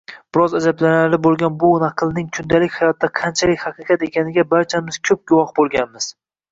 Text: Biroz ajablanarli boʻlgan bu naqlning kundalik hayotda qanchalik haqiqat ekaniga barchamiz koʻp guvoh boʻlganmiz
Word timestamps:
Biroz 0.35 0.53
ajablanarli 0.59 1.19
boʻlgan 1.27 1.59
bu 1.65 1.69
naqlning 1.85 2.31
kundalik 2.39 2.75
hayotda 2.81 3.13
qanchalik 3.23 3.63
haqiqat 3.69 4.09
ekaniga 4.13 4.51
barchamiz 4.57 5.03
koʻp 5.11 5.27
guvoh 5.33 5.59
boʻlganmiz 5.63 6.15